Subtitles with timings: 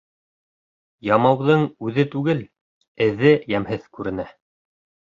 [1.09, 2.43] Ямауҙың үҙе түгел,
[3.09, 4.29] эҙе йәмһеҙ күренә.